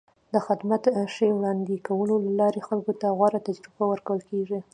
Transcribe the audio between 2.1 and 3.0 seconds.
له لارې خلکو